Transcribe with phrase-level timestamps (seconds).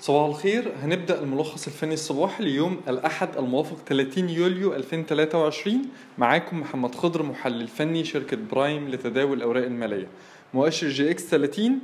[0.00, 0.72] صباح الخير.
[0.82, 5.82] هنبدأ الملخص الفني الصباحي ليوم الأحد الموافق 30 يوليو 2023
[6.18, 10.06] معاكم محمد خضر محلل فني شركة برايم لتداول الأوراق المالية.
[10.54, 11.78] مؤشر EGX 30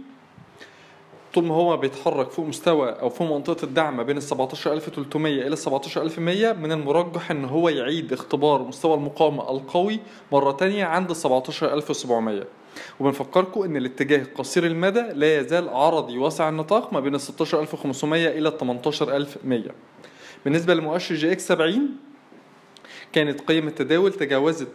[1.34, 5.56] طول ما هو بيتحرك فوق مستوى أو فوق منطقة الدعم ما بين ال 17300 إلى
[5.56, 10.00] 17100 من المرجح إن هو يعيد اختبار مستوى المقاومة القوي
[10.32, 12.44] مرة تانية عند 17700
[13.00, 18.48] وبنفكركم إن الاتجاه قصير المدى لا يزال عرضي واسع النطاق ما بين ال 16500 إلى
[18.48, 19.62] ال 18100
[20.44, 21.90] بالنسبة لمؤشر EGX 70
[23.12, 24.68] كانت قيم التداول تجاوزت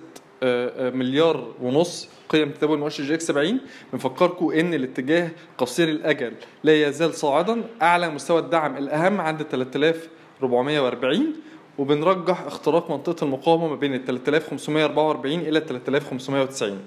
[0.94, 3.60] مليار ونص قيم تداول مؤشر EGX 70
[3.94, 6.34] بنفكركم إن الاتجاه قصير الأجل.
[6.64, 11.34] لا يزال صاعدا أعلى مستوى الدعم الأهم عند 3440
[11.78, 16.80] وبنرجح اختراق منطقة المقاومة ما بين ال 3544 إلى 3590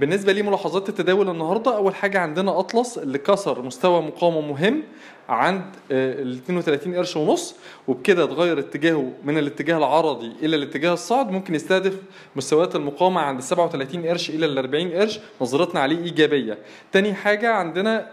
[0.00, 4.82] بالنسبة لملاحظات التداول النهارده أول حاجة عندنا أطلس اللي كسر مستوى مقاومة مهم
[5.28, 7.54] عند ال 32 قرش ونص
[7.88, 11.94] وبكده اتغير اتجاهه من الاتجاه العرضي إلى الاتجاه الصاعد ممكن يستهدف
[12.36, 16.58] مستويات المقاومة عند 37 قرش إلى ال 40 قرش نظرتنا عليه إيجابية.
[16.92, 18.06] تاني حاجة عندنا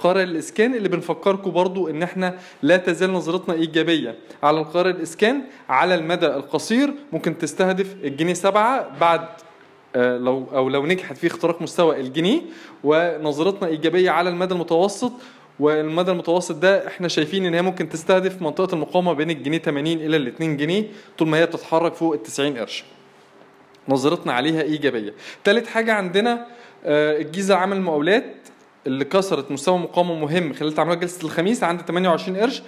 [0.00, 4.14] قارئ الإسكان اللي بنفكركم برضو إن إحنا لا تزال نظرتنا إيجابية.
[4.42, 9.26] على القارئ الإسكان على المدى القصير ممكن تستهدف الجنيه 7 بعد
[9.96, 12.40] لو أو لو نجحت في اختراق مستوى الجنيه
[12.84, 15.12] ونظرتنا إيجابية على المدى المتوسط
[15.60, 20.16] والمدى المتوسط ده إحنا شايفين إن هي ممكن تستهدف منطقة المقاومة بين الجنيه 80 إلى
[20.16, 20.84] ال 2 جنيه
[21.18, 22.84] طول ما هي بتتحرك فوق ال 90 قرش.
[23.88, 25.14] نظرتنا عليها إيجابية.
[25.44, 26.46] ثالث حاجة عندنا
[26.86, 28.24] الجيزة عمل المقاولات
[28.86, 32.62] اللي كسرت مستوى مقاومة مهم خلال تعاملات جلسة الخميس عند 28 قرش.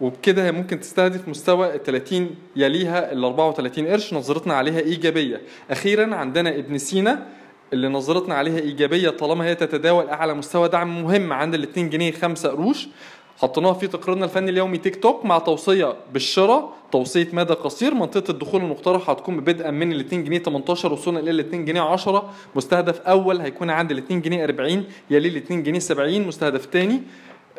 [0.00, 5.40] وبكده هي ممكن تستهدف مستوى ال 30 يليها ال 34 قرش نظرتنا عليها إيجابية.
[5.70, 7.26] أخيرا عندنا ابن سينا
[7.72, 12.12] اللي نظرتنا عليها إيجابية طالما هي تتداول أعلى مستوى دعم مهم عند ال 2 جنيه
[12.12, 12.88] 5 قروش.
[13.38, 17.94] حطيناها في تقريرنا الفني اليومي تيك توك مع توصية بالشراء توصية مدى قصير.
[17.94, 21.80] منطقة الدخول المقترحة هتكون بدءا من ال 2 جنيه 18 وصولا إلى ال 2 جنيه
[21.80, 26.68] 10 مستهدف أول هيكون عند ال 2 جنيه 40 يليه ال 2 جنيه 70 مستهدف
[26.72, 27.02] ثاني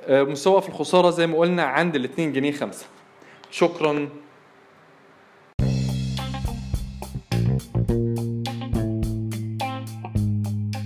[0.09, 2.85] مستوى في الخسارة زي ما قلنا عند ال 2 جنيه 5
[3.51, 4.09] شكرا.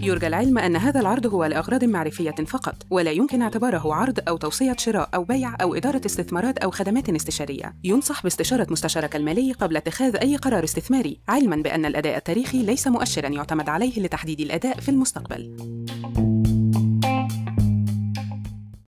[0.02, 4.76] يرجى العلم أن هذا العرض هو لأغراض معرفية فقط ولا يمكن اعتباره عرض أو توصية
[4.78, 7.76] شراء أو بيع أو إدارة استثمارات أو خدمات استشارية.
[7.84, 13.28] ينصح باستشارة مستشارك المالي قبل اتخاذ أي قرار استثماري علما بأن الأداء التاريخي ليس مؤشرا
[13.28, 15.58] يعتمد عليه لتحديد الأداء في المستقبل.